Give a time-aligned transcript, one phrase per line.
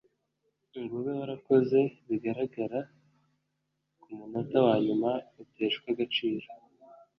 [0.81, 2.79] ngo ube warakoze bigaragara
[4.01, 5.09] ku munota wanyuma
[5.43, 6.47] uteshwe agaciro